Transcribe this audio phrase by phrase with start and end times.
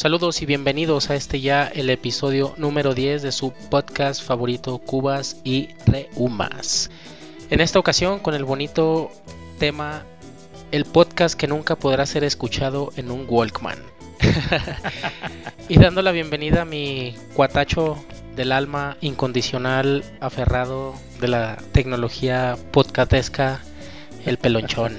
[0.00, 5.36] Saludos y bienvenidos a este ya el episodio número 10 de su podcast favorito Cubas
[5.44, 6.90] y Reumas.
[7.50, 9.10] En esta ocasión con el bonito
[9.58, 10.04] tema
[10.72, 13.76] el podcast que nunca podrá ser escuchado en un Walkman.
[15.68, 18.02] y dando la bienvenida a mi cuatacho
[18.36, 23.60] del alma incondicional aferrado de la tecnología podcastesca,
[24.24, 24.96] el pelonchón.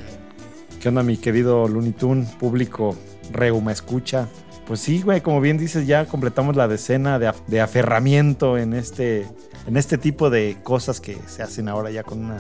[0.80, 2.96] ¿Qué onda mi querido Looney Tunes, público
[3.32, 4.30] Reuma escucha?
[4.72, 9.28] Pues sí, güey, como bien dices, ya completamos la decena de, aferramiento en este,
[9.68, 12.38] en este tipo de cosas que se hacen ahora ya con una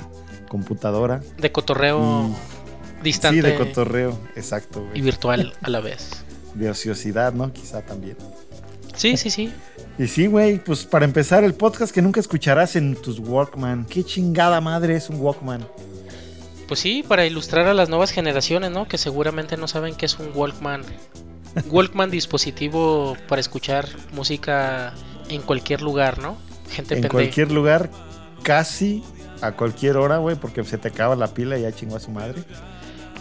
[0.47, 1.19] computadora.
[1.39, 2.33] De cotorreo
[3.03, 3.41] distante.
[3.41, 4.87] Sí, de cotorreo, exacto.
[4.93, 6.23] Y virtual a la vez.
[6.55, 7.51] De ociosidad, ¿no?
[7.51, 8.15] Quizá también.
[8.95, 9.51] Sí, sí, sí.
[9.99, 13.87] Y sí, güey, pues para empezar el podcast que nunca escucharás en tus Walkman.
[13.87, 15.67] ¿Qué chingada madre es un Walkman?
[16.69, 18.87] Pues sí, para ilustrar a las nuevas generaciones, ¿no?
[18.87, 20.83] Que seguramente no saben qué es un Walkman.
[21.69, 24.93] Walkman dispositivo para escuchar música
[25.29, 26.37] en cualquier lugar, ¿no?
[26.69, 27.89] Gente En cualquier lugar,
[28.43, 29.03] casi
[29.41, 32.11] a cualquier hora, güey, porque se te acaba la pila y ya chingó a su
[32.11, 32.43] madre.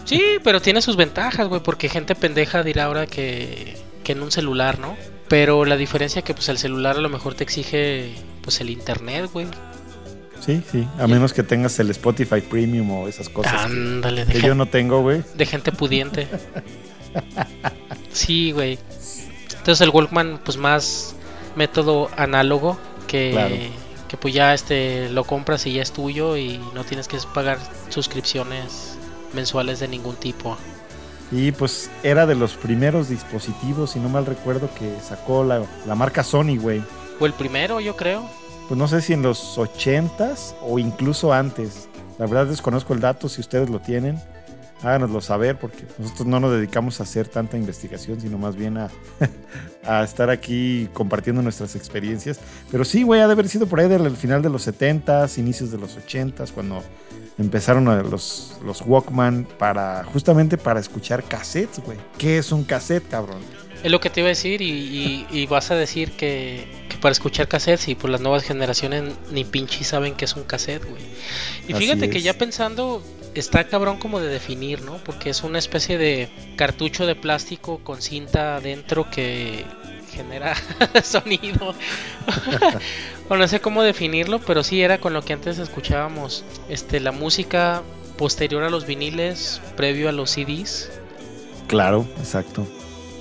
[0.05, 4.31] Sí, pero tiene sus ventajas, güey, porque gente pendeja dirá ahora que, que en un
[4.31, 4.95] celular, ¿no?
[5.27, 9.29] Pero la diferencia que pues el celular a lo mejor te exige pues el internet,
[9.31, 9.47] güey.
[10.39, 13.53] Sí, sí, a menos que tengas el Spotify Premium o esas cosas.
[13.65, 15.21] Ándale, que, yo no tengo, güey.
[15.35, 16.27] De gente pudiente.
[18.13, 18.77] Sí, güey.
[19.51, 21.15] Entonces el Walkman, pues más
[21.55, 23.71] método análogo que,
[24.07, 27.57] que pues ya este lo compras y ya es tuyo y no tienes que pagar
[27.89, 28.97] suscripciones
[29.33, 30.57] mensuales de ningún tipo.
[31.31, 35.95] Y pues era de los primeros dispositivos, si no mal recuerdo, que sacó la, la
[35.95, 36.83] marca Sony, güey.
[37.19, 38.29] O el primero, yo creo.
[38.67, 41.87] Pues no sé si en los 80s o incluso antes.
[42.17, 44.19] La verdad desconozco el dato, si ustedes lo tienen
[44.83, 48.89] háganoslo saber porque nosotros no nos dedicamos a hacer tanta investigación, sino más bien a,
[49.85, 52.39] a estar aquí compartiendo nuestras experiencias.
[52.71, 55.71] Pero sí, güey, ha de haber sido por ahí del final de los 70s, inicios
[55.71, 56.83] de los 80s, cuando
[57.37, 61.97] empezaron los, los Walkman para justamente para escuchar cassettes, güey.
[62.17, 63.39] ¿Qué es un cassette, cabrón?
[63.83, 66.67] Es lo que te iba a decir y, vas a decir que,
[67.01, 70.85] para escuchar cassettes y por las nuevas generaciones ni pinches saben qué es un cassette,
[70.87, 71.01] güey.
[71.67, 73.01] Y fíjate que ya pensando,
[73.35, 74.97] está cabrón como de definir, ¿no?
[74.97, 79.65] Porque es una especie de cartucho de plástico con cinta adentro que
[80.11, 80.55] genera
[81.03, 81.73] sonido.
[83.29, 87.11] o no sé cómo definirlo, pero sí era con lo que antes escuchábamos este la
[87.11, 87.81] música
[88.17, 90.91] posterior a los viniles, previo a los CDs.
[91.67, 92.67] Claro, exacto.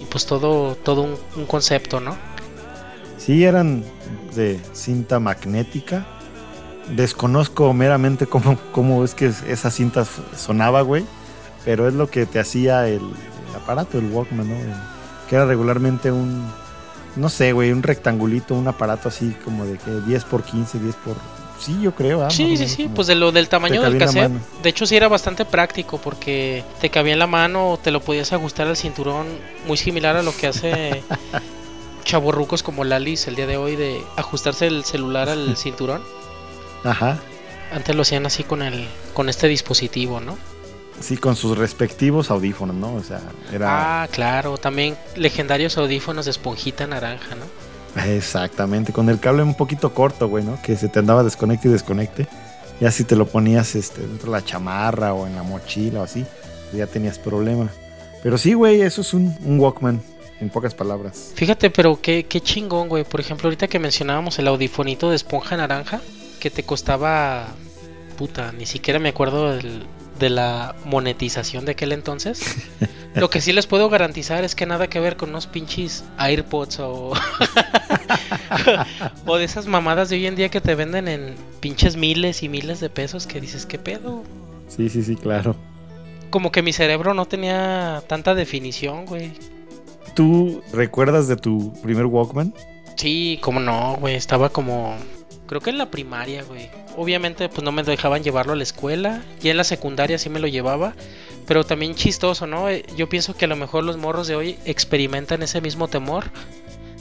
[0.02, 2.16] Y pues todo todo un, un concepto, ¿no?
[3.18, 3.84] Sí, eran
[4.34, 6.06] de cinta magnética
[6.90, 10.04] Desconozco meramente cómo, cómo es que esa cinta
[10.36, 11.04] sonaba, güey.
[11.64, 13.02] Pero es lo que te hacía el,
[13.54, 14.56] aparato, el Walkman, ¿no?
[15.28, 16.50] que era regularmente un,
[17.14, 20.94] no sé, güey, un rectangulito, un aparato así como de que 10 por 15, 10
[20.96, 21.16] por...
[21.60, 22.24] Sí, yo creo.
[22.24, 22.30] ¿ah?
[22.30, 24.32] Sí, sí, sí, pues de lo del tamaño del cassette.
[24.62, 28.32] De hecho, sí era bastante práctico porque te cabía en la mano, te lo podías
[28.32, 29.26] ajustar al cinturón,
[29.66, 31.02] muy similar a lo que hace
[32.04, 36.02] chaborrucos como Lalis el día de hoy de ajustarse el celular al cinturón.
[36.84, 37.18] Ajá.
[37.72, 40.36] Antes lo hacían así con el con este dispositivo, ¿no?
[41.00, 42.94] Sí, con sus respectivos audífonos, ¿no?
[42.94, 43.20] O sea,
[43.52, 44.02] era...
[44.02, 48.02] Ah, claro, también legendarios audífonos de esponjita naranja, ¿no?
[48.02, 50.60] Exactamente, con el cable un poquito corto, güey, ¿no?
[50.62, 52.28] Que se te andaba desconecte y desconecte.
[52.80, 56.02] Ya si te lo ponías este, dentro de la chamarra o en la mochila o
[56.02, 56.24] así,
[56.72, 57.70] ya tenías problema.
[58.22, 60.02] Pero sí, güey, eso es un, un Walkman,
[60.40, 61.32] en pocas palabras.
[61.34, 63.04] Fíjate, pero qué, qué chingón, güey.
[63.04, 66.00] Por ejemplo, ahorita que mencionábamos el audifonito de esponja naranja,
[66.40, 67.48] que te costaba,
[68.18, 72.42] puta, ni siquiera me acuerdo de la monetización de aquel entonces.
[73.14, 76.80] Lo que sí les puedo garantizar es que nada que ver con unos pinches AirPods
[76.80, 77.12] o,
[79.26, 82.48] o de esas mamadas de hoy en día que te venden en pinches miles y
[82.48, 84.22] miles de pesos que dices, ¿qué pedo?
[84.68, 85.56] Sí, sí, sí, claro.
[86.30, 89.32] Como que mi cerebro no tenía tanta definición, güey.
[90.14, 92.54] ¿Tú recuerdas de tu primer Walkman?
[92.96, 94.14] Sí, como no, güey.
[94.14, 94.94] Estaba como
[95.50, 96.70] Creo que en la primaria, güey.
[96.96, 99.24] Obviamente, pues no me dejaban llevarlo a la escuela.
[99.42, 100.94] Y en la secundaria sí me lo llevaba.
[101.44, 102.68] Pero también chistoso, ¿no?
[102.68, 106.26] Eh, yo pienso que a lo mejor los morros de hoy experimentan ese mismo temor.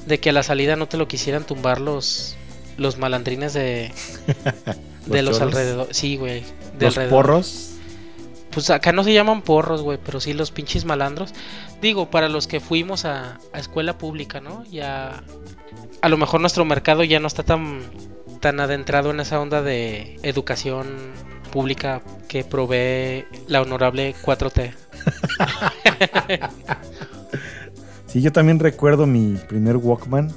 [0.08, 2.38] De que a la salida no te lo quisieran tumbar los,
[2.78, 3.94] los malandrines de,
[5.06, 5.96] de los, alrededores.
[5.96, 6.44] Sí, güey.
[6.80, 7.76] ¿Los porros?
[8.50, 11.36] Pues acá no se llaman porros, güey, pero sí los pinches malandros.
[11.84, 14.64] Digo, para los que fuimos a, a escuela pública, ¿no?
[14.72, 15.24] Ya.
[16.02, 17.82] A lo mejor nuestro mercado ya no está tan
[18.40, 20.88] tan adentrado en esa onda de educación
[21.52, 24.74] pública que provee la honorable 4T.
[28.08, 30.32] Sí, yo también recuerdo mi primer Walkman,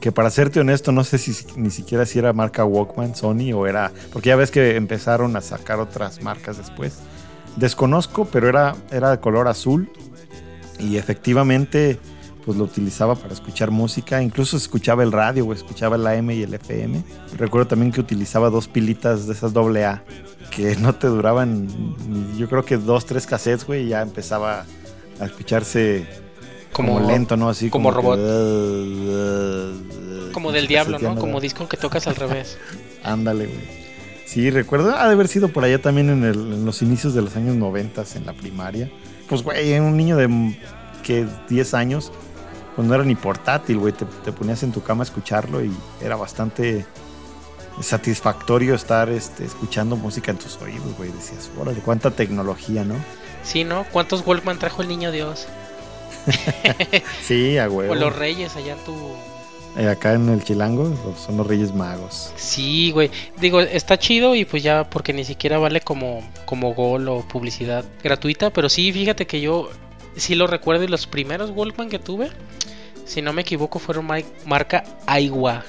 [0.00, 3.68] que para serte honesto, no sé si ni siquiera si era marca Walkman, Sony o
[3.68, 6.98] era, porque ya ves que empezaron a sacar otras marcas después.
[7.54, 9.88] Desconozco, pero era, era de color azul
[10.80, 12.00] y efectivamente
[12.46, 16.44] pues lo utilizaba para escuchar música, incluso escuchaba el radio, o escuchaba el AM y
[16.44, 17.02] el FM.
[17.36, 20.04] Recuerdo también que utilizaba dos pilitas de esas doble A
[20.52, 21.68] que no te duraban,
[22.38, 24.64] yo creo que dos, tres cassettes, güey, y ya empezaba
[25.18, 26.06] a escucharse
[26.72, 27.48] como, lento, ¿no?
[27.48, 28.16] Así como, robot.
[30.32, 31.16] como del diablo, ¿no?
[31.16, 32.58] Como disco que tocas al revés.
[33.02, 33.86] Ándale, güey.
[34.24, 37.34] Sí, recuerdo, ha de haber sido por allá también en, en los inicios de los
[37.36, 38.90] años 90 en la primaria.
[39.28, 40.56] Pues, güey, un niño de
[41.02, 42.12] que 10 años,
[42.76, 43.94] pues no era ni portátil, güey.
[43.94, 46.84] Te, ponías en tu cama a escucharlo y era bastante
[47.80, 51.10] satisfactorio estar este, escuchando música en tus oídos, güey.
[51.10, 52.94] Decías, órale, cuánta tecnología, ¿no?
[53.42, 53.86] Sí, ¿no?
[53.90, 55.46] ¿Cuántos Walkman trajo el niño Dios?
[57.22, 57.92] sí, a huevo.
[57.92, 58.94] O los reyes allá en tu...
[59.78, 62.32] Eh, acá en el Chilango son los Reyes Magos.
[62.36, 63.10] Sí, güey.
[63.38, 67.84] Digo, está chido y pues ya porque ni siquiera vale como, como gol o publicidad
[68.02, 68.50] gratuita.
[68.50, 69.68] Pero sí, fíjate que yo
[70.16, 72.30] sí lo recuerdo y los primeros Walkman que tuve
[73.06, 74.08] si no me equivoco, fueron
[74.44, 75.64] marca Aigua.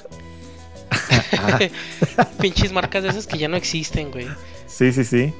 [2.41, 4.27] Pinches marcas de esas que ya no existen, güey.
[4.65, 5.33] Sí, sí, sí.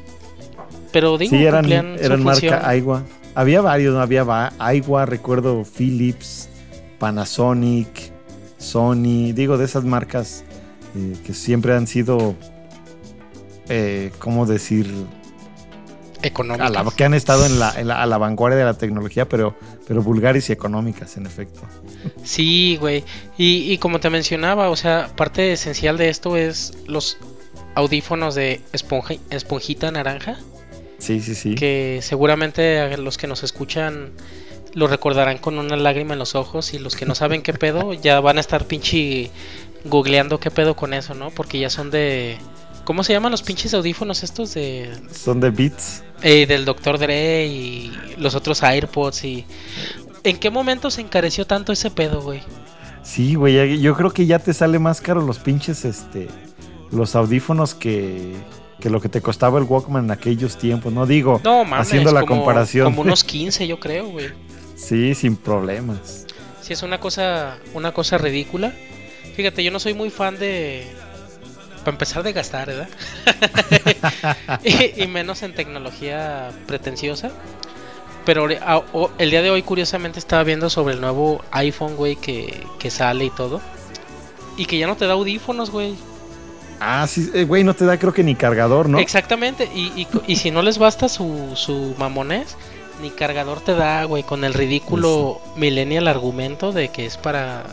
[0.91, 3.03] Pero digo, sí, eran, eran marca Aigua.
[3.35, 4.01] Había varios, ¿no?
[4.01, 6.49] Había Aigua, recuerdo Philips,
[6.99, 8.11] Panasonic,
[8.57, 9.33] Sony.
[9.33, 10.43] Digo, de esas marcas
[10.95, 12.35] eh, que siempre han sido,
[13.69, 14.91] eh, ¿cómo decir?
[16.21, 16.93] Económicas.
[16.93, 19.55] que han estado en la, a la vanguardia de la tecnología, pero,
[19.87, 21.61] pero vulgares y económicas, en efecto.
[22.23, 23.03] Sí, güey.
[23.37, 27.17] Y, como te mencionaba, o sea, parte esencial de esto es los
[27.75, 28.61] audífonos de
[29.29, 30.37] esponjita naranja.
[30.99, 31.55] Sí, sí, sí.
[31.55, 34.11] Que seguramente los que nos escuchan
[34.73, 37.93] lo recordarán con una lágrima en los ojos y los que no saben qué pedo
[38.01, 39.31] ya van a estar pinche
[39.85, 41.31] googleando qué pedo con eso, ¿no?
[41.31, 42.37] Porque ya son de
[42.87, 44.89] ¿Cómo se llaman los pinches audífonos estos de.
[45.11, 46.05] Son de Beats.
[46.21, 46.97] Eh, del Dr.
[46.97, 49.45] Dre y los otros AirPods y.
[50.23, 52.43] ¿En qué momento se encareció tanto ese pedo, güey?
[53.03, 56.29] Sí, güey, yo creo que ya te sale más caro los pinches, este.
[56.89, 58.35] Los audífonos que.
[58.79, 61.41] Que lo que te costaba el Walkman en aquellos tiempos, no digo.
[61.43, 62.85] No, mames, haciendo la comparación.
[62.85, 64.27] Como unos 15, yo creo, güey.
[64.77, 66.25] Sí, sin problemas.
[66.61, 68.71] Sí, es una cosa, una cosa ridícula.
[69.35, 70.87] Fíjate, yo no soy muy fan de,
[71.87, 72.89] para empezar de gastar, ¿verdad?
[74.97, 77.31] y, menos en tecnología pretenciosa.
[78.25, 83.23] Pero el día de hoy, curiosamente, estaba viendo sobre el nuevo iPhone, güey, que, sale
[83.23, 83.61] y todo.
[84.57, 85.95] Y que ya no te da audífonos, güey.
[86.81, 88.99] Ah, sí, eh, güey, no te da creo que ni cargador, ¿no?
[88.99, 92.57] Exactamente, y, y, si no les basta su, su mamonés,
[93.01, 97.63] ni cargador te da, güey, con el ridículo millennial argumento de que es para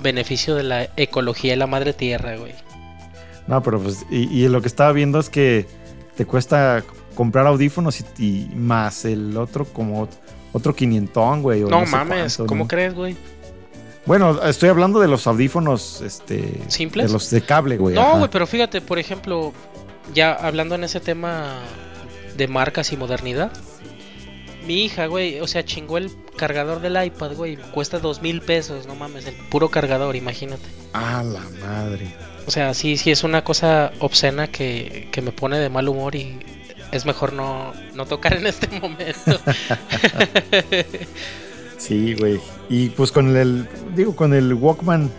[0.00, 2.54] beneficio de la ecología y la madre tierra, güey.
[3.46, 5.66] No, pero pues, y, lo que estaba viendo es que
[6.16, 6.82] te cuesta
[7.14, 10.08] comprar audífonos y, más el otro como
[10.52, 11.60] otro quinientón, güey.
[11.62, 13.16] No, mames, ¿cómo crees, güey?
[14.06, 16.60] Bueno, estoy hablando de los audífonos, este...
[16.68, 17.06] ¿Simples?
[17.06, 17.94] De los de cable, güey.
[17.94, 19.54] No, güey, pero fíjate, por ejemplo,
[20.12, 21.60] ya hablando en ese tema
[22.36, 23.50] de marcas y modernidad,
[24.66, 28.86] mi hija, güey, o sea, chingó el cargador del iPad, güey, cuesta dos mil pesos,
[28.86, 30.64] no mames, el puro cargador, imagínate.
[30.92, 32.14] Ah, la madre.
[32.46, 36.38] O sea, sí, sí es una cosa obscena que, me pone de mal humor y
[36.92, 37.72] es mejor no,
[38.06, 39.40] tocar en este momento.
[41.78, 42.40] sí, güey.
[42.68, 45.10] Y pues con el, digo, con el Walkman,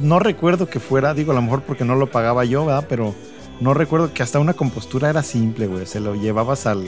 [0.00, 2.86] no recuerdo que fuera, digo, a lo mejor porque no lo pagaba yo, ¿verdad?
[2.88, 3.14] Pero
[3.60, 5.84] no recuerdo que hasta una compostura era simple, güey.
[5.84, 6.86] Se lo llevabas al,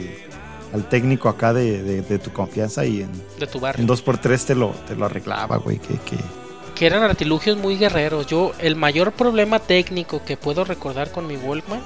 [0.89, 3.83] técnico acá de, tu confianza y en, de tu barrio.
[3.83, 5.77] en 2x3 te lo, te lo arreglaba, güey.
[5.77, 6.17] Que, que,
[6.75, 8.27] que eran artilugios muy guerreros.
[8.27, 11.81] Yo, el mayor problema técnico que puedo recordar con mi Walkman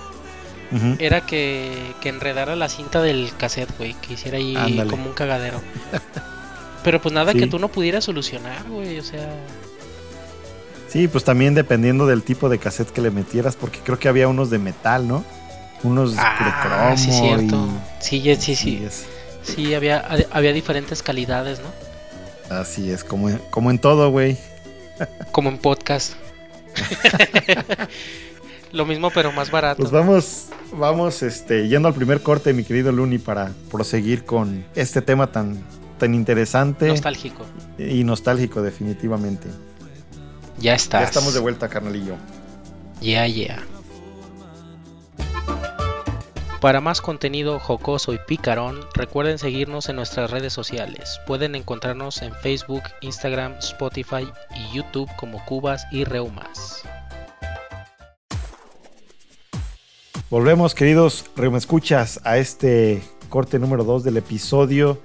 [1.00, 5.62] era que, que, enredara la cinta del cassette, güey, que hiciera ahí como un cagadero.
[6.84, 9.30] Pero pues nada que tú no pudieras solucionar, güey, o sea.
[10.90, 14.28] Sí, pues también dependiendo del tipo de cassette que le metieras, porque creo que había
[14.28, 15.24] unos de metal, ¿no?
[15.84, 16.98] Unos de ah, cromo.
[16.98, 17.68] Sí, cierto.
[18.00, 18.88] Sí, sí, sí.
[19.44, 22.56] Sí, había, había diferentes calidades, ¿no?
[22.56, 24.38] Así es, como, como en todo, güey.
[25.32, 26.14] Como en podcast.
[28.72, 29.78] Lo mismo pero más barato.
[29.78, 35.02] Pues vamos, vamos este, yendo al primer corte, mi querido Luni, para proseguir con este
[35.02, 35.58] tema tan,
[35.98, 36.88] tan interesante.
[36.88, 37.46] Nostálgico.
[37.78, 39.48] Y nostálgico, definitivamente.
[40.60, 41.00] Ya está.
[41.00, 42.16] Ya estamos de vuelta, carnalillo.
[43.02, 43.64] Ya, ya.
[46.68, 51.22] Para más contenido jocoso y picarón, recuerden seguirnos en nuestras redes sociales.
[51.26, 56.82] Pueden encontrarnos en Facebook, Instagram, Spotify y YouTube como Cubas y Reumas.
[60.30, 65.00] Volvemos, queridos Reumescuchas, a este corte número 2 del episodio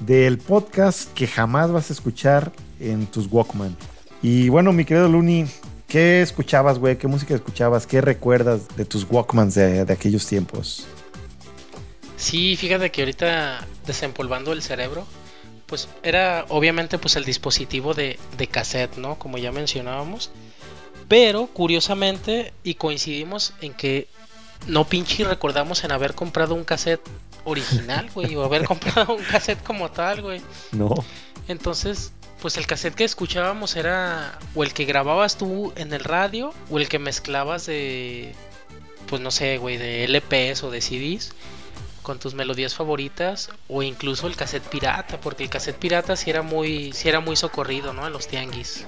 [0.00, 3.76] del podcast que jamás vas a escuchar en tus Walkman.
[4.20, 5.46] Y bueno, mi querido Luni,
[5.86, 6.98] ¿qué escuchabas, güey?
[6.98, 7.86] ¿Qué música escuchabas?
[7.86, 10.88] ¿Qué recuerdas de tus Walkmans de, de aquellos tiempos?
[12.24, 15.06] Sí, fíjate que ahorita desempolvando el cerebro,
[15.66, 19.18] pues era obviamente pues el dispositivo de, de cassette, ¿no?
[19.18, 20.30] Como ya mencionábamos.
[21.06, 24.08] Pero curiosamente, y coincidimos en que
[24.66, 27.02] no pinche recordamos en haber comprado un cassette
[27.44, 30.40] original, güey, o haber comprado un cassette como tal, güey.
[30.72, 30.94] No.
[31.46, 36.54] Entonces, pues el cassette que escuchábamos era o el que grababas tú en el radio
[36.70, 38.34] o el que mezclabas de,
[39.08, 41.34] pues no sé, güey, de LPs o de CDs
[42.04, 46.42] con tus melodías favoritas o incluso el cassette pirata, porque el cassette pirata sí era
[46.42, 48.06] muy, sí era muy socorrido, ¿no?
[48.06, 48.86] En los tianguis.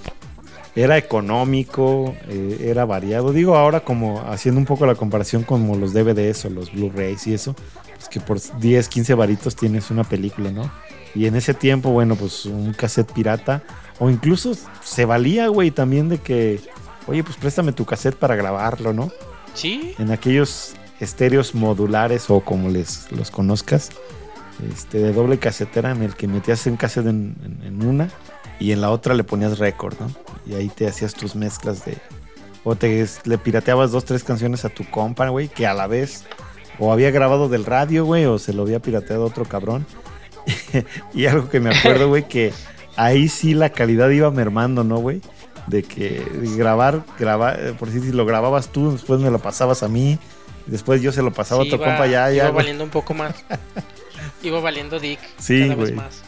[0.76, 3.32] Era económico, eh, era variado.
[3.32, 7.34] Digo ahora como haciendo un poco la comparación con los DVDs o los Blu-rays y
[7.34, 7.56] eso,
[7.94, 10.70] pues que por 10, 15 varitos tienes una película, ¿no?
[11.14, 13.62] Y en ese tiempo, bueno, pues un cassette pirata
[13.98, 14.52] o incluso
[14.84, 16.60] se valía, güey, también de que,
[17.06, 19.10] oye, pues préstame tu cassette para grabarlo, ¿no?
[19.54, 19.94] Sí.
[19.98, 23.90] En aquellos estéreos modulares o como les los conozcas,
[24.72, 28.08] este, de doble casetera en el que metías cassette en, en, en, una
[28.58, 30.10] y en la otra le ponías récord, ¿no?
[30.46, 31.98] Y ahí te hacías tus mezclas de...
[32.64, 36.24] O te le pirateabas dos, tres canciones a tu compa, güey, que a la vez
[36.78, 39.86] o había grabado del radio, güey, o se lo había pirateado otro cabrón.
[41.14, 42.52] y algo que me acuerdo, güey, que
[42.96, 45.20] ahí sí la calidad iba mermando, ¿no, güey?
[45.66, 46.24] De que
[46.56, 50.18] grabar, grabar, por si lo grababas tú, después me lo pasabas a mí,
[50.66, 52.32] Después yo se lo pasaba sí, a otro iba, compa ya.
[52.32, 53.34] Iba ya, valiendo un poco más.
[54.42, 55.86] iba valiendo Dick sí, cada güey.
[55.88, 56.22] vez más.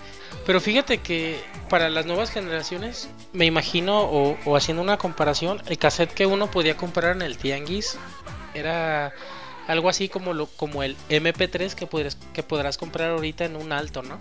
[0.46, 5.76] Pero fíjate que para las nuevas generaciones, me imagino, o, o, haciendo una comparación, el
[5.76, 7.98] cassette que uno podía comprar en el Tianguis
[8.54, 9.12] era
[9.66, 13.72] algo así como, lo, como el MP3 que, podrás, que podrás comprar ahorita en un
[13.72, 14.18] alto, ¿no?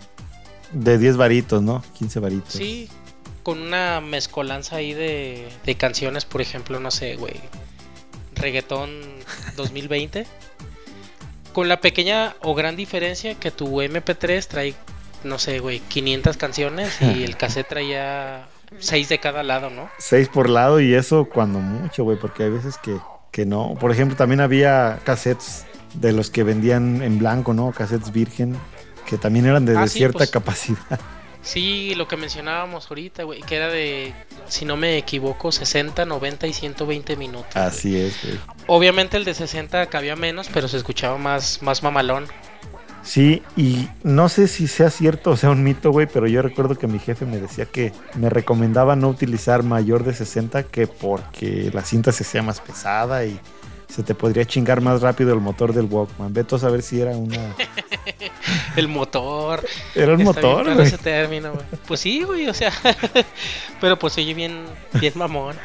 [0.74, 1.82] De 10 varitos, ¿no?
[1.98, 2.54] 15 varitos.
[2.54, 2.90] Sí,
[3.44, 7.36] con una mezcolanza ahí de, de canciones, por ejemplo, no sé, güey,
[8.36, 8.92] reggaetón
[9.56, 10.26] 2020.
[11.54, 14.76] Con la pequeña o gran diferencia que tu MP3 trae,
[15.24, 18.48] no sé, güey, 500 canciones y el cassette traía
[18.80, 19.90] 6 de cada lado, ¿no?
[19.98, 22.96] 6 por lado y eso cuando mucho, güey, porque hay veces que,
[23.32, 23.74] que no.
[23.80, 25.66] Por ejemplo, también había cassettes
[25.96, 27.72] de los que vendían en blanco, ¿no?
[27.72, 28.56] Cassettes virgen,
[29.08, 30.32] que también eran de, Ah, de sí, cierta pues.
[30.32, 31.00] capacidad.
[31.42, 34.14] Sí, lo que mencionábamos ahorita, güey, que era de,
[34.48, 37.56] si no me equivoco, 60, 90 y 120 minutos.
[37.56, 38.40] Así es, güey.
[38.68, 42.28] Obviamente el de 60 cabía menos, pero se escuchaba más, más mamalón.
[43.08, 46.78] Sí, y no sé si sea cierto o sea un mito, güey, pero yo recuerdo
[46.78, 51.72] que mi jefe me decía que me recomendaba no utilizar mayor de 60 que porque
[51.74, 53.40] la cinta se hacía más pesada y
[53.88, 56.34] se te podría chingar más rápido el motor del Walkman.
[56.34, 57.56] Vete a saber si era una...
[58.76, 59.66] El motor.
[59.96, 60.88] Era Está bien motor, güey.
[60.88, 61.66] ese término, güey.
[61.88, 62.72] Pues sí, güey, o sea.
[63.82, 64.66] pero pues oye bien,
[65.00, 65.56] bien mamón.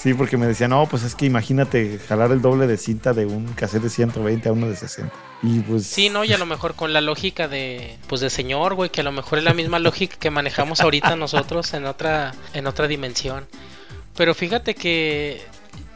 [0.00, 3.26] Sí, porque me decía, no, pues es que imagínate jalar el doble de cinta de
[3.26, 5.12] un cassette de 120 a uno de 60.
[5.42, 5.86] Y pues...
[5.86, 9.02] Sí, no, y a lo mejor con la lógica de, pues de señor, güey, que
[9.02, 12.86] a lo mejor es la misma lógica que manejamos ahorita nosotros en otra, en otra
[12.86, 13.46] dimensión.
[14.16, 15.42] Pero fíjate que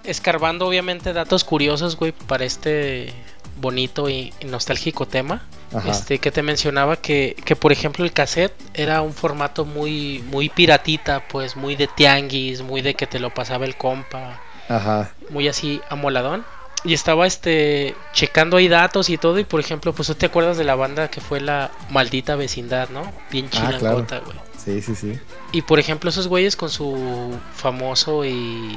[0.04, 3.12] escarbando obviamente datos curiosos, güey, para este
[3.56, 5.42] bonito y, y nostálgico tema,
[5.72, 5.90] Ajá.
[5.90, 10.48] este que te mencionaba que, que por ejemplo el cassette era un formato muy, muy
[10.48, 15.12] piratita, pues muy de tianguis, muy de que te lo pasaba el compa, Ajá.
[15.30, 16.44] muy así amoladón.
[16.86, 19.38] Y estaba este checando ahí datos y todo.
[19.38, 22.90] Y por ejemplo, pues tú te acuerdas de la banda que fue la maldita vecindad,
[22.90, 23.10] ¿no?
[23.30, 24.36] Bien Ah, chilangota, güey.
[24.62, 25.18] Sí, sí, sí.
[25.52, 28.76] Y por ejemplo, esos güeyes con su famoso y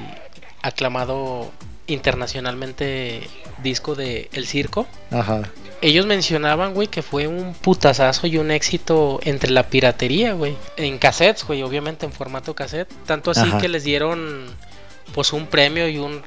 [0.62, 1.52] aclamado
[2.22, 3.28] internacionalmente
[3.64, 4.88] disco de El Circo.
[5.12, 5.44] Ajá.
[5.82, 10.56] Ellos mencionaban, güey, que fue un putazazo y un éxito entre la piratería, güey.
[10.76, 12.92] En cassettes, güey, obviamente en formato cassette.
[13.06, 13.60] Tanto así Ajá.
[13.60, 14.46] que les dieron,
[15.14, 16.22] pues, un premio y un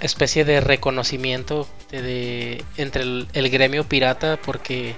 [0.00, 4.94] especie de reconocimiento de, de- entre el, el gremio pirata porque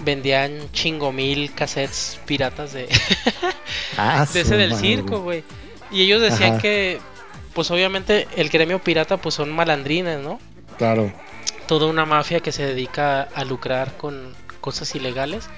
[0.00, 2.88] vendían chingo mil cassettes piratas de,
[3.96, 4.82] Ah, de ese del madre.
[4.88, 5.44] circo, güey.
[5.92, 6.62] Y ellos decían Ajá.
[6.62, 6.98] que,
[7.54, 10.38] pues obviamente el gremio pirata, pues son malandrines, ¿no?
[10.78, 11.12] Claro.
[11.66, 15.48] toda una mafia que se dedica a lucrar con cosas ilegales.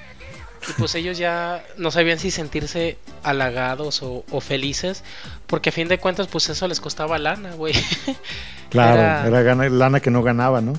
[0.69, 5.03] Y pues ellos ya no sabían si sentirse halagados o, o felices,
[5.45, 7.73] porque a fin de cuentas pues eso les costaba lana, güey.
[8.69, 10.73] Claro, Era- era, gana- lana que no ganaba, ¿no?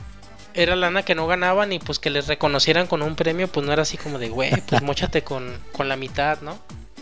[0.54, 3.72] era lana que no ganaban y pues que les reconocieran con un premio, pues no
[3.72, 6.58] era así como de, güey, pues mochate con, con la mitad, ¿no?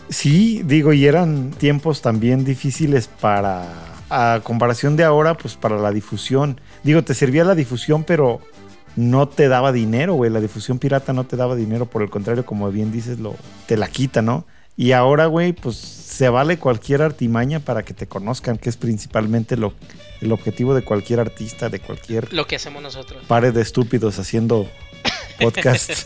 [0.09, 3.65] Sí, digo, y eran tiempos también difíciles para,
[4.09, 6.61] a comparación de ahora, pues para la difusión.
[6.83, 8.41] Digo, te servía la difusión, pero
[8.95, 10.31] no te daba dinero, güey.
[10.31, 13.35] La difusión pirata no te daba dinero, por el contrario, como bien dices, lo,
[13.65, 14.45] te la quita, ¿no?
[14.75, 19.57] Y ahora, güey, pues se vale cualquier artimaña para que te conozcan, que es principalmente
[19.57, 19.73] lo,
[20.21, 22.31] el objetivo de cualquier artista, de cualquier...
[22.31, 23.25] Lo que hacemos nosotros.
[23.27, 24.69] Pares de estúpidos haciendo
[25.39, 26.05] podcasts.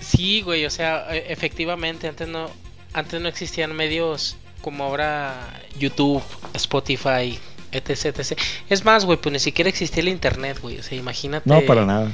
[0.00, 2.50] sí, güey, o sea, e, efectivamente, antes no,
[2.92, 6.22] antes no existían medios como ahora YouTube,
[6.54, 7.38] Spotify,
[7.70, 8.40] etc, etc.
[8.70, 10.78] Es más, güey, pues ni siquiera existía el internet, güey.
[10.78, 11.46] O sea, imagínate.
[11.50, 12.10] No, para nada.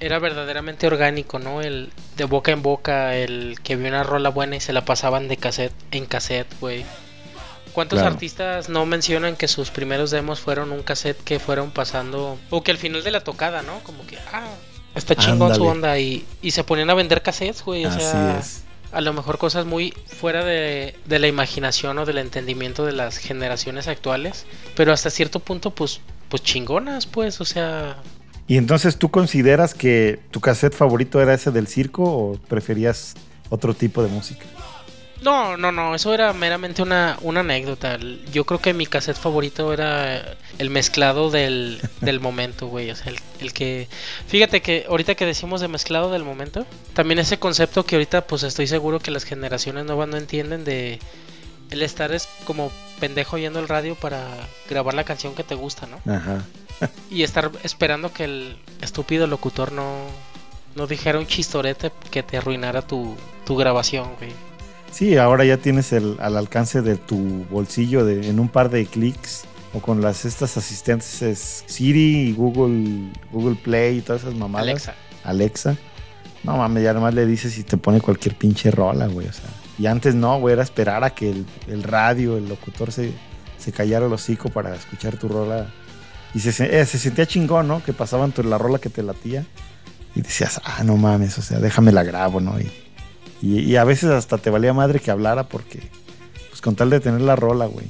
[0.00, 1.60] Era verdaderamente orgánico, ¿no?
[1.60, 5.28] El de boca en boca, el que vio una rola buena y se la pasaban
[5.28, 6.86] de cassette en cassette, güey.
[7.74, 12.62] ¿Cuántos artistas no mencionan que sus primeros demos fueron un cassette que fueron pasando, o
[12.62, 13.80] que al final de la tocada, ¿no?
[13.80, 14.48] Como que, ah,
[14.94, 17.84] está chingón su onda y, y, se ponían a vender cassettes, güey.
[17.84, 18.40] O sea,
[18.92, 23.18] a lo mejor cosas muy fuera de, de, la imaginación o del entendimiento de las
[23.18, 27.98] generaciones actuales, pero hasta cierto punto, pues, pues chingonas, pues, o sea.
[28.46, 33.14] ¿Y entonces tú consideras que tu cassette favorito era ese del circo o preferías
[33.50, 34.44] otro tipo de música?
[35.20, 37.98] No, no, no, eso era meramente una, una anécdota.
[38.32, 42.90] Yo creo que mi cassette favorito era el mezclado del, del momento, güey.
[42.90, 43.88] O sea, el, que...
[44.28, 48.42] Fíjate que ahorita que decimos de mezclado del momento, también ese concepto que ahorita pues
[48.42, 51.00] estoy seguro que las generaciones nuevas no entienden de...
[51.70, 54.26] El estar es como pendejo oyendo el radio para
[54.70, 56.00] grabar la canción que te gusta, ¿no?
[56.10, 56.42] Ajá.
[57.10, 60.06] y estar esperando que el estúpido locutor no,
[60.76, 64.32] no dijera un chistorete que te arruinara tu, tu grabación, güey.
[64.90, 68.86] Sí, ahora ya tienes el, al alcance de tu bolsillo de, en un par de
[68.86, 74.68] clics o con las estas asistentes Siri y Google, Google Play y todas esas mamadas.
[74.68, 74.94] Alexa.
[75.24, 75.76] Alexa.
[76.44, 79.26] No mames, ya nomás le dices y te pone cualquier pinche rola, güey.
[79.26, 81.30] O sea, y antes no, güey, era esperar a que
[81.68, 83.12] el, radio, el locutor se,
[83.58, 85.66] se callara el hocico para escuchar tu rola.
[86.34, 87.82] Y se, eh, se sentía chingón, ¿no?
[87.82, 89.44] Que pasaban tu, la rola que te latía.
[90.14, 92.58] Y decías, ah, no mames, o sea, déjame la grabo, ¿no?
[92.60, 92.70] Y,
[93.40, 95.80] y, a veces hasta te valía madre que hablara porque,
[96.48, 97.86] pues con tal de tener la rola, güey.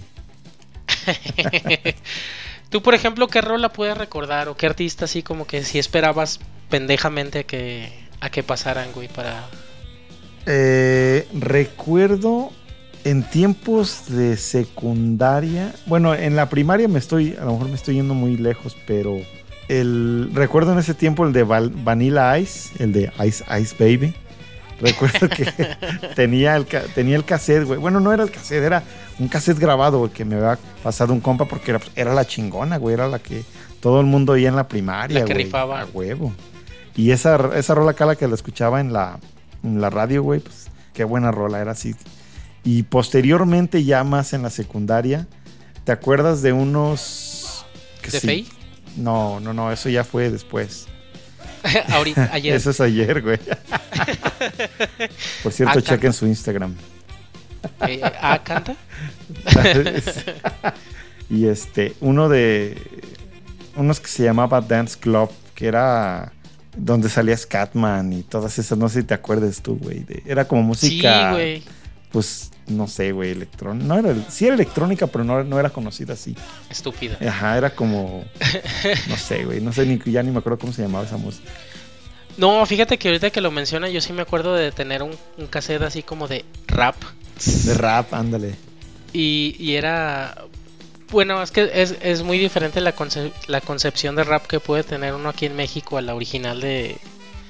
[2.71, 6.39] Tú, por ejemplo, ¿qué rola puedes recordar o qué artista así como que si esperabas
[6.69, 9.47] pendejamente a que, a que pasaran, güey, para...
[10.45, 12.53] Eh, recuerdo
[13.05, 17.95] en tiempos de secundaria, bueno, en la primaria me estoy, a lo mejor me estoy
[17.95, 19.17] yendo muy lejos, pero
[19.69, 24.15] el recuerdo en ese tiempo el de Vanilla Ice, el de Ice Ice Baby.
[24.81, 25.45] Recuerdo que
[26.14, 27.79] tenía el, tenía el cassette, güey.
[27.79, 28.83] Bueno, no era el cassette, era
[29.19, 32.77] un cassette grabado, güey, que me había pasado un compa porque era, era la chingona,
[32.77, 32.95] güey.
[32.95, 33.43] Era la que
[33.81, 35.81] todo el mundo oía en la primaria, la que rifaba.
[35.81, 36.33] A huevo.
[36.97, 39.19] Y esa, esa rola acá, la que la escuchaba en la,
[39.62, 41.95] en la radio, güey, pues qué buena rola, era así.
[42.64, 45.27] Y posteriormente, ya más en la secundaria,
[45.85, 47.64] ¿te acuerdas de unos...
[48.03, 48.49] Que ¿De sí?
[48.97, 50.88] No, no, no, eso ya fue después.
[51.88, 52.55] Ahorita, ayer.
[52.55, 53.38] Eso es ayer, güey.
[55.42, 56.74] Por cierto, chequen su Instagram.
[57.87, 58.77] Eh, ¿Ah, canta?
[61.31, 62.77] y este, uno de.
[63.77, 66.33] Unos que se llamaba Dance Club, que era
[66.77, 70.05] donde salía Scatman y todas esas, no sé si te acuerdas tú, güey.
[70.27, 71.31] Era como música.
[71.31, 71.62] Sí, güey.
[72.11, 73.87] Pues no sé, güey, electrónica.
[73.87, 76.35] No era, sí era electrónica, pero no, no, era conocida así.
[76.70, 77.18] Estúpida.
[77.26, 78.24] Ajá, era como.
[79.09, 79.61] No sé, güey.
[79.61, 81.50] No sé ni ya ni me acuerdo cómo se llamaba esa música.
[82.37, 85.46] No, fíjate que ahorita que lo menciona, yo sí me acuerdo de tener un, un
[85.48, 86.94] cassette así como de rap.
[87.64, 88.54] De rap, ándale.
[89.12, 90.44] Y, y era.
[91.11, 92.94] Bueno, es que es, es muy diferente la,
[93.46, 96.98] la concepción de rap que puede tener uno aquí en México a la original de.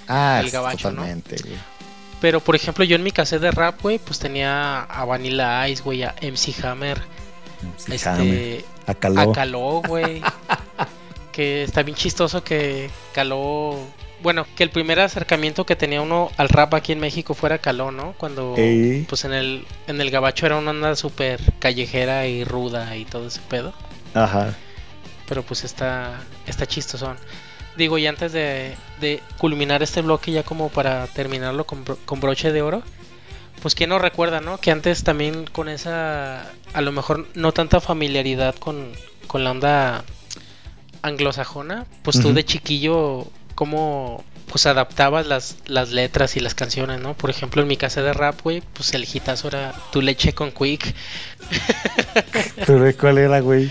[0.07, 1.78] Ah, el gabacho, totalmente, ¿no?
[2.21, 5.83] Pero por ejemplo, yo en mi cassette de rap, güey, pues tenía a Vanilla Ice,
[5.83, 7.01] güey, a MC Hammer.
[7.87, 9.21] este, A Caló.
[9.21, 10.23] A Caló, güey.
[11.33, 13.79] que está bien chistoso que Caló.
[14.21, 17.93] Bueno, que el primer acercamiento que tenía uno al rap aquí en México fuera Caló,
[17.93, 18.15] ¿no?
[18.19, 18.57] Cuando,
[19.09, 23.29] pues en el, en el gabacho era una onda súper callejera y ruda y todo
[23.29, 23.73] ese pedo.
[24.15, 24.57] Ajá.
[25.29, 27.17] Pero pues está, está chistosón
[27.79, 28.77] digo, y antes de,
[29.39, 31.85] culminar este bloque, ya como para terminarlo con,
[32.21, 32.83] broche de oro,
[33.63, 34.59] pues quién no recuerda, ¿no?
[34.59, 36.43] Que antes también con esa,
[36.75, 38.93] a lo mejor no tanta familiaridad con,
[39.27, 40.05] con la onda
[41.03, 47.15] anglosajona, pues tú de chiquillo, ¿cómo pues adaptabas las, las letras y las canciones, ¿no?
[47.15, 50.51] Por ejemplo, en mi casa de rap, güey, pues el hitazo era tu leche con
[50.51, 50.95] quick.
[52.67, 53.71] ¿Tú ves cuál era, güey?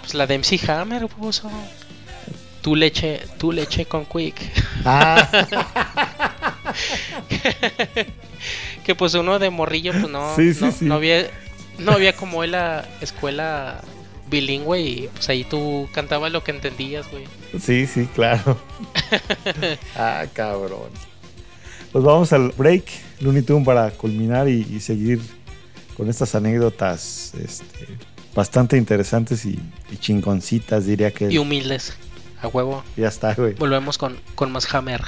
[0.00, 1.50] Pues la de MC Hammer puso.
[2.62, 4.36] Tu leche, tu leche con Quick.
[4.84, 5.28] Ah.
[8.84, 10.36] que pues uno de morrillo, pues no,
[10.80, 11.28] no, había,
[11.78, 13.80] no había como en la escuela
[14.30, 17.24] bilingüe y pues ahí tú cantabas lo que entendías, güey.
[17.60, 18.58] Sí, sí, claro.
[19.96, 20.90] ah, cabrón.
[21.92, 22.84] Pues vamos al break,
[23.20, 25.20] Looney Tunes, para culminar y, seguir
[25.96, 27.86] con estas anécdotas este,
[28.34, 31.30] bastante interesantes y, y, chingoncitas, diría que.
[31.30, 31.94] Y humildes,
[32.42, 32.84] a huevo.
[32.96, 33.54] Ya está, güey.
[33.54, 35.02] Volvemos con, con más Hammer.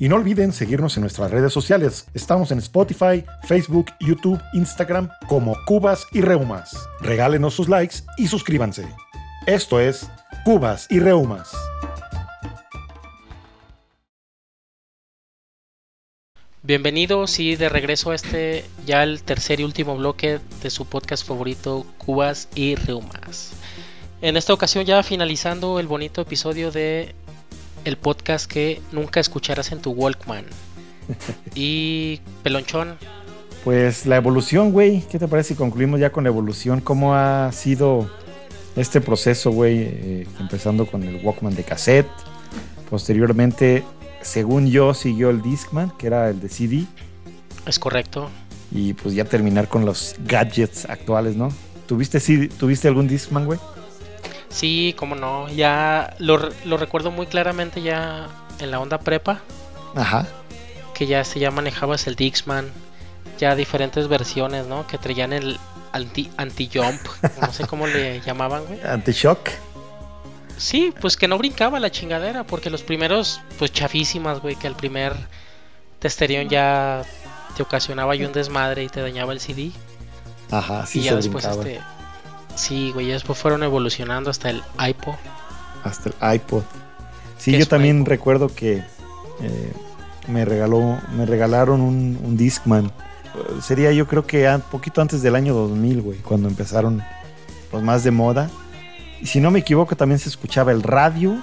[0.00, 2.06] Y no olviden seguirnos en nuestras redes sociales.
[2.14, 6.88] Estamos en Spotify, Facebook, YouTube, Instagram como Cubas y Reumas.
[7.00, 8.86] Regálenos sus likes y suscríbanse.
[9.46, 10.08] Esto es
[10.44, 11.50] Cubas y Reumas.
[16.62, 21.26] Bienvenidos y de regreso a este ya el tercer y último bloque de su podcast
[21.26, 23.57] favorito Cubas y Reumas.
[24.20, 27.14] En esta ocasión ya finalizando el bonito episodio de
[27.84, 30.44] el podcast que nunca escucharás en tu Walkman.
[31.54, 32.96] y Pelonchón.
[33.64, 35.02] Pues la evolución, güey.
[35.10, 36.80] ¿Qué te parece si concluimos ya con la evolución?
[36.80, 38.10] ¿Cómo ha sido
[38.76, 39.82] este proceso, güey?
[39.82, 42.08] Eh, empezando con el Walkman de cassette.
[42.90, 43.84] Posteriormente
[44.22, 46.84] según yo, siguió el Discman, que era el de CD.
[47.66, 48.28] Es correcto.
[48.70, 51.48] Y pues ya terminar con los gadgets actuales, ¿no?
[51.86, 53.58] ¿Tuviste, CD, ¿tuviste algún Discman, güey?
[54.50, 55.48] Sí, cómo no.
[55.50, 56.38] Ya lo,
[56.76, 58.28] recuerdo muy claramente ya
[58.60, 59.40] en la onda prepa.
[59.94, 60.26] Ajá.
[60.94, 62.70] Que ya se ya manejabas el Discman.
[63.38, 64.86] Ya diferentes versiones, ¿no?
[64.86, 65.58] Que traían el
[65.92, 67.00] anti-jump.
[67.40, 68.80] no sé cómo le llamaban, güey.
[68.84, 69.50] Anti-shock.
[70.56, 74.74] Sí, pues que no brincaba la chingadera, porque los primeros, pues chafísimas, güey, que el
[74.74, 75.14] primer
[76.00, 77.02] testerión ya
[77.56, 79.70] te ocasionaba y un desmadre y te dañaba el CD.
[80.50, 80.98] Ajá, sí.
[80.98, 81.80] Y ya después este.
[82.58, 85.14] Sí, güey, ya después fueron evolucionando hasta el iPod.
[85.84, 86.64] Hasta el iPod.
[87.38, 88.78] Sí, yo también recuerdo que
[89.40, 89.72] eh,
[90.26, 92.90] me regaló, me regalaron un, un Discman.
[93.62, 97.00] Sería yo creo que un poquito antes del año 2000, güey, cuando empezaron
[97.72, 98.50] los más de moda.
[99.20, 101.40] Y si no me equivoco, también se escuchaba el radio,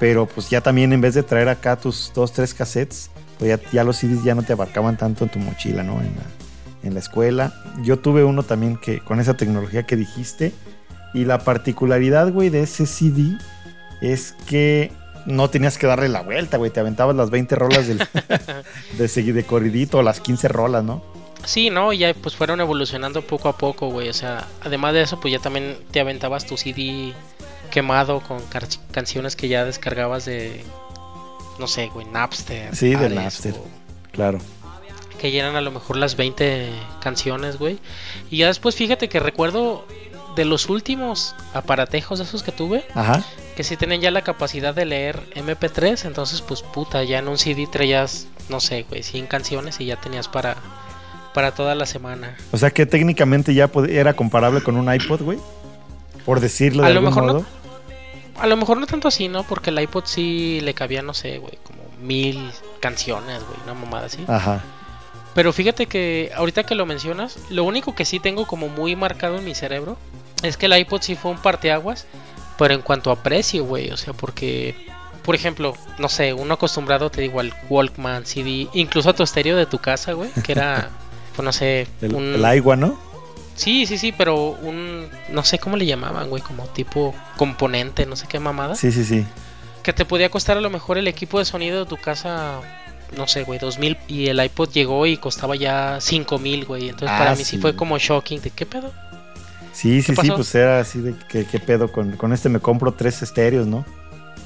[0.00, 3.08] pero pues ya también en vez de traer acá tus dos, tres cassettes,
[3.38, 6.00] pues ya, los CDs ya no te abarcaban tanto en tu mochila, ¿no?
[6.00, 6.39] En la,
[6.82, 7.52] en la escuela.
[7.82, 10.52] Yo tuve uno también que con esa tecnología que dijiste.
[11.12, 13.36] Y la particularidad, güey, de ese CD
[14.00, 14.92] es que
[15.26, 16.70] no tenías que darle la vuelta, güey.
[16.70, 17.98] Te aventabas las 20 rolas del,
[18.98, 21.02] de, de corridito, las 15 rolas, ¿no?
[21.44, 21.92] Sí, ¿no?
[21.92, 24.08] Ya pues fueron evolucionando poco a poco, güey.
[24.08, 27.12] O sea, además de eso, pues ya también te aventabas tu CD
[27.70, 28.40] quemado con
[28.90, 30.64] canciones que ya descargabas de,
[31.58, 32.74] no sé, güey, Napster.
[32.74, 33.54] Sí, de Napster,
[34.12, 34.38] claro.
[35.20, 37.78] Que llenan a lo mejor las 20 canciones, güey.
[38.30, 39.84] Y ya después fíjate que recuerdo
[40.34, 43.22] de los últimos aparatejos esos que tuve, Ajá.
[43.56, 47.36] que sí tenían ya la capacidad de leer MP3, entonces pues puta, ya en un
[47.36, 50.56] CD traías, no sé, güey, 100 canciones y ya tenías para
[51.34, 52.36] para toda la semana.
[52.50, 55.38] O sea que técnicamente ya era comparable con un iPod, güey.
[56.24, 57.46] Por decirlo de a lo mejor No,
[58.38, 59.44] a lo mejor no tanto así, ¿no?
[59.44, 64.06] Porque el iPod sí le cabía, no sé, güey, como mil canciones, güey, una mamada
[64.06, 64.24] así.
[64.26, 64.62] Ajá.
[65.34, 69.38] Pero fíjate que ahorita que lo mencionas, lo único que sí tengo como muy marcado
[69.38, 69.96] en mi cerebro
[70.42, 72.06] es que el iPod sí fue un parteaguas,
[72.58, 74.74] pero en cuanto a precio, güey, o sea, porque
[75.22, 79.56] por ejemplo, no sé, uno acostumbrado, te digo, al Walkman, CD, incluso a tu estéreo
[79.56, 80.90] de tu casa, güey, que era
[81.36, 81.86] pues no sé.
[82.00, 82.44] El, un...
[82.44, 82.98] agua, ¿no?
[83.54, 85.08] Sí, sí, sí, pero un.
[85.30, 88.74] No sé cómo le llamaban, güey, como tipo componente, no sé qué mamada.
[88.74, 89.26] Sí, sí, sí.
[89.82, 92.60] Que te podía costar a lo mejor el equipo de sonido de tu casa,
[93.16, 93.96] no sé, güey, dos mil.
[94.08, 96.88] Y el iPod llegó y costaba ya cinco mil, güey.
[96.88, 97.58] Entonces para ah, mí sí.
[97.58, 98.40] fue como shocking.
[98.40, 98.92] ¿De qué pedo?
[99.72, 101.90] Sí, sí, sí, pues era así de que qué pedo.
[101.90, 103.84] Con, con este me compro tres estéreos, ¿no?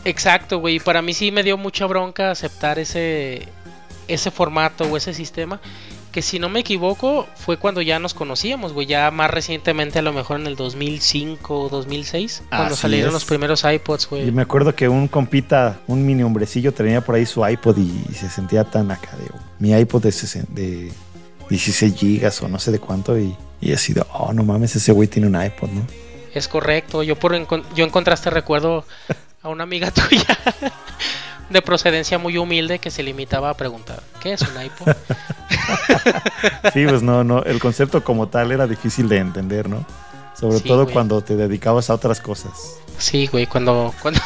[0.04, 0.80] Exacto, güey.
[0.80, 3.48] Para mí sí me dio mucha bronca aceptar ese,
[4.06, 5.60] ese formato o ese sistema
[6.14, 10.02] que si no me equivoco fue cuando ya nos conocíamos, güey, ya más recientemente a
[10.02, 14.28] lo mejor en el 2005 o 2006, cuando salieron los primeros iPods, güey.
[14.28, 18.14] Y me acuerdo que un compita, un mini hombrecillo tenía por ahí su iPod y,
[18.14, 20.12] se sentía tan acá de, mi iPod de,
[20.50, 20.92] de
[21.50, 24.92] 16 gigas o no sé de cuánto y, y así de, oh, no mames, ese
[24.92, 25.84] güey tiene un iPod, ¿no?
[26.32, 27.34] Es correcto, yo por
[27.74, 28.84] yo encontraste recuerdo
[29.42, 30.38] a una amiga tuya
[31.50, 34.88] de procedencia muy humilde que se limitaba a preguntar, ¿qué es un iPod?
[36.72, 39.84] sí, pues no, no, el concepto como tal era difícil de entender, ¿no?
[40.38, 42.52] Sobre todo cuando te dedicabas a otras cosas.
[42.98, 44.20] Sí, güey, cuando, cuando,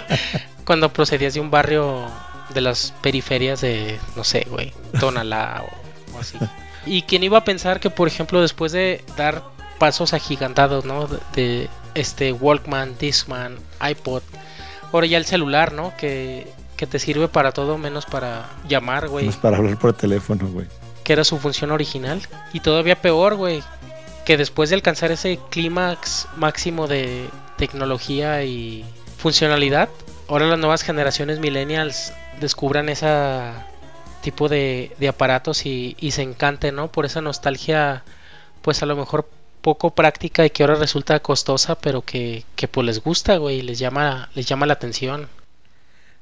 [0.64, 2.06] cuando procedías de un barrio
[2.52, 6.38] de las periferias de, no sé, güey, Tonalá o, o así.
[6.86, 9.42] ¿Y quién iba a pensar que, por ejemplo, después de dar
[9.78, 11.08] pasos agigantados, ¿no?
[11.34, 13.56] De, este Walkman, Discman,
[13.88, 14.22] iPod.
[14.94, 15.92] Ahora ya el celular, ¿no?
[15.96, 19.24] Que, que te sirve para todo menos para llamar, güey.
[19.24, 20.68] Menos para hablar por teléfono, güey.
[21.02, 22.22] Que era su función original.
[22.52, 23.60] Y todavía peor, güey.
[24.24, 28.84] Que después de alcanzar ese clímax máximo de tecnología y
[29.18, 29.88] funcionalidad,
[30.28, 33.08] ahora las nuevas generaciones millennials descubran ese
[34.22, 36.86] tipo de, aparatos y, se encanten, ¿no?
[36.86, 38.04] Por esa nostalgia,
[38.62, 39.28] pues a lo mejor
[39.64, 43.78] poco práctica y que ahora resulta costosa, pero que, que pues les gusta, güey, les
[43.78, 45.26] llama, les llama la atención.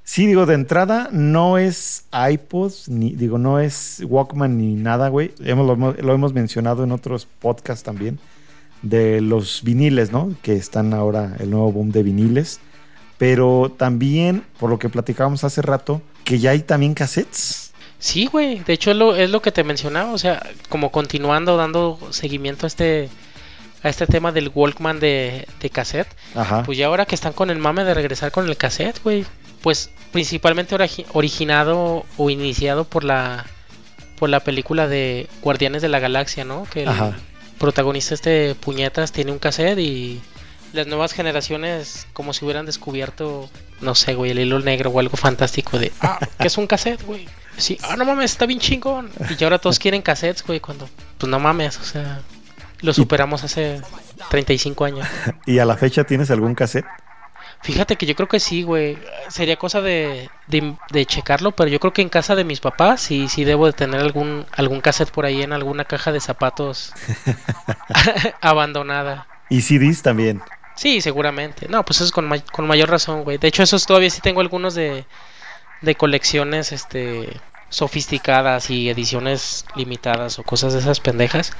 [0.04, 5.32] Sí, digo, de entrada no es iPod, ni digo, no es Walkman ni nada, güey.
[5.40, 8.20] Hemos, lo, hemos mencionado en otros podcasts también,
[8.82, 10.34] de los viniles, ¿no?
[10.42, 12.60] Que están ahora el nuevo boom de viniles.
[13.18, 17.72] Pero también, por lo que platicábamos hace rato, que ya hay también cassettes.
[17.98, 18.60] Sí, güey.
[18.60, 20.12] De hecho, es lo, es lo que te mencionaba.
[20.12, 23.08] O sea, como continuando, dando seguimiento a este,
[23.82, 26.08] a este tema del Walkman de, de cassette.
[26.34, 26.62] Ajá.
[26.62, 29.24] Pues ya ahora que están con el mame de regresar con el cassette, güey
[29.62, 30.76] pues principalmente
[31.12, 33.46] originado o iniciado por la
[34.18, 36.64] por la película de Guardianes de la Galaxia, ¿no?
[36.64, 36.90] Que el
[37.58, 40.20] protagonista este puñetas tiene un cassette y
[40.72, 45.16] las nuevas generaciones como si hubieran descubierto, no sé, güey, el hilo negro o algo
[45.16, 47.26] fantástico de, ah, ¿qué es un cassette, güey?
[47.56, 49.10] Sí, ah, no mames, está bien chingón.
[49.38, 52.22] Y ahora todos quieren cassettes, güey, cuando, pues no mames, o sea,
[52.82, 53.80] lo superamos hace
[54.30, 55.08] 35 años.
[55.46, 56.86] ¿Y a la fecha tienes algún cassette?
[57.62, 58.98] Fíjate que yo creo que sí, güey.
[59.28, 63.28] Sería cosa de, de, checarlo, pero yo creo que en casa de mis papás sí,
[63.28, 66.92] sí debo de tener algún, algún cassette por ahí en alguna caja de zapatos
[68.40, 69.28] abandonada.
[69.48, 70.42] ¿Y CDs también?
[70.74, 71.68] Sí, seguramente.
[71.68, 73.38] No, pues eso es con, con mayor razón, güey.
[73.38, 75.04] De hecho, esos todavía sí tengo algunos de,
[75.82, 81.52] de colecciones este sofisticadas y ediciones limitadas o cosas de esas pendejas.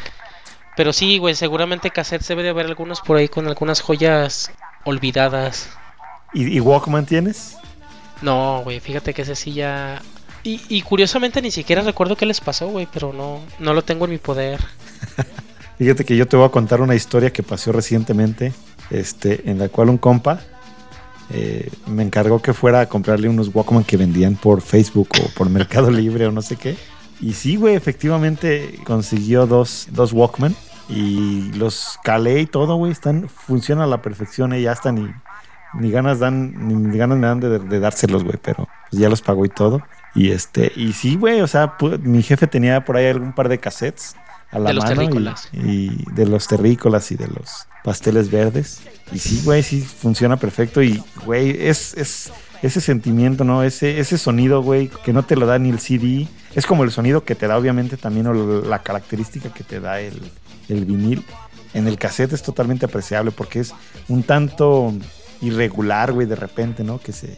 [0.76, 4.50] Pero sí, güey, seguramente cassettes debe de haber algunos por ahí con algunas joyas
[4.85, 5.70] olvidadas.
[6.32, 7.56] ¿Y, Walkman tienes?
[8.22, 10.00] No, güey, fíjate que ese sí ya...
[10.44, 14.11] Y, curiosamente ni siquiera recuerdo qué les pasó, güey, pero no, no lo tengo en
[14.11, 14.58] mi poder.
[15.78, 18.52] fíjate que yo te voy a contar una historia que pasó recientemente,
[18.90, 20.40] este, en la cual un compa
[21.30, 25.48] eh, me encargó que fuera a comprarle unos Walkman que vendían por Facebook o por
[25.50, 26.76] Mercado Libre o no sé qué.
[27.22, 30.56] Y sí, güey, efectivamente consiguió dos, dos Walkman
[30.88, 35.14] y los calé y todo, güey, están, funcionan a la perfección, y ya están y
[35.74, 39.44] ni ganas dan, ni ganas me dan de, dárselos, güey, pero pues ya los pagó
[39.44, 39.82] y todo.
[40.14, 43.58] Y este, y sí, güey, o sea, mi jefe tenía por ahí algún par de
[43.58, 44.16] cassettes
[44.50, 45.48] a la de los terrícolas.
[45.52, 48.82] Y, de los terrícolas y de los pasteles verdes.
[49.12, 50.82] Y sí, güey, sí funciona perfecto.
[50.82, 52.32] Y, güey, es, es
[52.62, 53.62] ese sentimiento, ¿no?
[53.62, 56.29] Ese, ese sonido, güey, que no te lo da ni el CD.
[56.55, 60.20] Es como el sonido que te da, obviamente, también la característica que te da el,
[60.68, 61.25] el vinil.
[61.75, 63.75] En el cassette es totalmente apreciable porque es
[64.09, 64.92] un tanto
[65.40, 66.98] irregular, güey, de repente, ¿no?
[66.98, 67.37] Que se.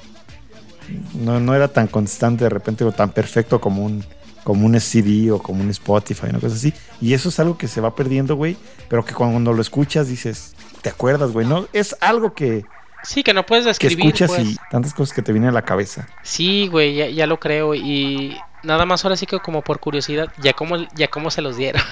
[1.14, 4.04] No, era tan constante de repente o tan perfecto como un,
[4.42, 6.74] como un CD o como un Spotify, una cosa así.
[7.00, 8.56] Y eso es algo que se va perdiendo, güey,
[8.88, 11.66] pero que cuando lo escuchas dices, te acuerdas, güey, ¿no?
[11.72, 12.64] Es algo que.
[13.04, 13.98] Sí, que no puedes describir.
[13.98, 14.70] Que escuchas y pues.
[14.70, 16.08] tantas cosas que te vienen a la cabeza.
[16.22, 17.74] Sí, güey, ya, ya, lo creo.
[17.74, 21.56] Y nada más ahora sí que como por curiosidad, ya cómo, ya cómo se los
[21.56, 21.82] dieron.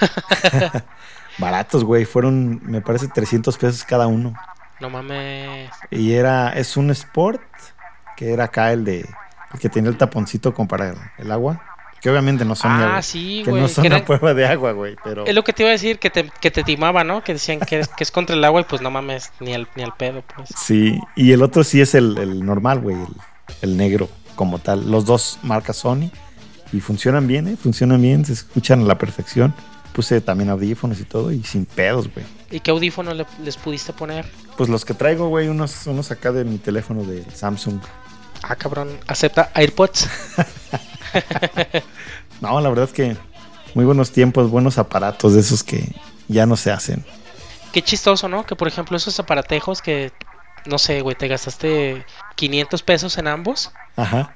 [1.38, 4.34] Baratos, güey, fueron, me parece, 300 pesos cada uno.
[4.80, 5.70] No mames.
[5.90, 7.42] Y era, es un Sport,
[8.16, 9.08] que era acá el de,
[9.52, 11.71] el que tiene el taponcito como para el agua.
[12.02, 15.24] Que obviamente no son, ah, sí, que no son una prueba de agua, güey, pero...
[15.24, 17.22] Es lo que te iba a decir, que te, que te timaba, ¿no?
[17.22, 19.68] Que decían que es, que es contra el agua y pues no mames, ni al,
[19.76, 20.48] ni al pedo, pues.
[20.56, 23.06] Sí, y el otro sí es el, el normal, güey, el,
[23.70, 24.90] el, negro como tal.
[24.90, 26.10] Los dos marcas Sony
[26.72, 27.56] y funcionan bien, ¿eh?
[27.56, 29.54] Funcionan bien, se escuchan a la perfección.
[29.92, 32.26] Puse también audífonos y todo y sin pedos, güey.
[32.50, 34.26] ¿Y qué audífonos les pudiste poner?
[34.56, 37.80] Pues los que traigo, güey, unos, unos acá de mi teléfono de Samsung.
[38.42, 40.08] Ah, cabrón, ¿acepta AirPods?
[42.40, 43.16] no, la verdad es que
[43.74, 45.88] muy buenos tiempos, buenos aparatos de esos que
[46.28, 47.04] ya no se hacen.
[47.72, 48.44] Qué chistoso, ¿no?
[48.44, 50.12] Que por ejemplo esos aparatejos que,
[50.66, 52.04] no sé, güey, te gastaste
[52.36, 53.72] 500 pesos en ambos.
[53.96, 54.34] Ajá.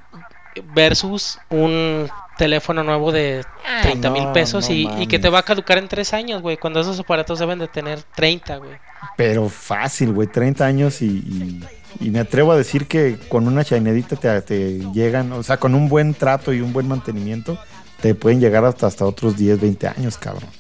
[0.75, 3.45] Versus un teléfono nuevo de
[3.83, 6.99] 30 mil pesos y, que te va a caducar en 3 años, güey, cuando esos
[6.99, 8.79] aparatos deben de tener 30, güey.
[9.17, 11.63] Pero fácil, güey, 30 años y,
[12.01, 16.15] me atrevo a decir que con una chainedita te, llegan, o sea, con un buen
[16.15, 17.59] trato y un buen mantenimiento,
[18.01, 20.51] te pueden llegar hasta, hasta otros 10, 20 años, cabrón.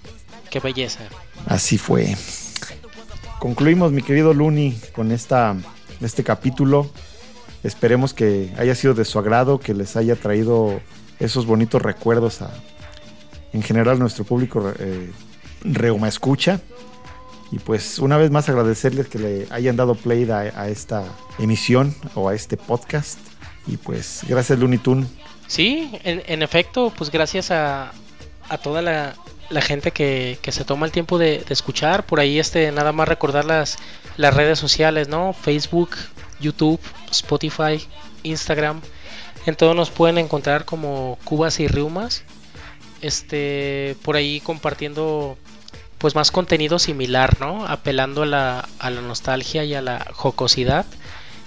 [0.51, 1.01] Qué belleza.
[1.46, 2.16] Así fue.
[3.38, 5.57] Concluimos, mi querido Luni, con esta,
[6.01, 6.90] este capítulo.
[7.62, 10.81] Esperemos que haya sido de su agrado, que les haya traído
[11.18, 12.51] esos bonitos recuerdos a,
[13.53, 15.11] en general, nuestro público eh,
[15.62, 16.61] Reuma Escucha.
[17.52, 21.04] Y pues una vez más agradecerles que le hayan dado play a, esta
[21.38, 23.18] emisión o a este podcast.
[23.66, 25.09] Y pues gracias Looney Tunes.
[25.46, 27.92] Sí, en, efecto, pues gracias a,
[28.48, 29.14] a toda la,
[29.62, 32.04] gente que, que, se toma el tiempo de, de, escuchar.
[32.04, 33.76] Por ahí este nada más recordar las,
[34.16, 35.32] las redes sociales, ¿no?
[35.32, 35.90] Facebook,
[36.40, 36.80] YouTube,
[37.11, 37.87] Spotify,
[38.24, 38.80] Instagram.
[39.46, 42.24] En todo nos pueden encontrar como Cubas y Riumas.
[43.00, 45.38] Este, por ahí compartiendo
[45.98, 47.66] pues más contenido similar, ¿no?
[47.66, 50.87] Apelando a la, a la nostalgia y a la jocosidad.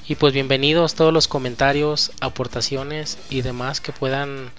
[0.07, 4.51] Y pues bienvenidos todos los comentarios, aportaciones y demás que puedan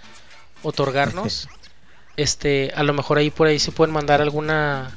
[0.63, 1.49] otorgarnos.
[2.17, 4.91] Este, a lo mejor ahí por ahí se pueden mandar alguna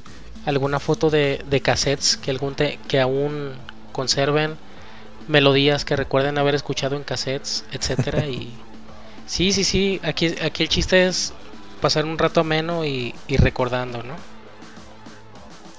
[0.45, 2.55] alguna foto de, de cassettes que algún
[2.87, 3.53] que aún
[3.93, 4.57] conserven
[5.29, 8.51] melodías que recuerden haber escuchado en cassettes, etcétera y
[9.25, 11.33] sí, sí, sí, aquí aquí el chiste es
[11.79, 14.32] pasar un rato ameno y, y recordando, ¿no?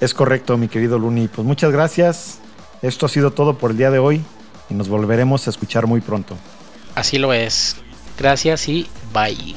[0.04, 1.28] Es correcto, mi querido Luni.
[1.28, 2.38] Pues muchas gracias.
[2.82, 4.22] Esto ha sido todo por el día de hoy
[4.68, 6.36] y nos volveremos a escuchar muy pronto.
[6.94, 7.76] Así lo es.
[8.18, 9.56] Gracias y bye.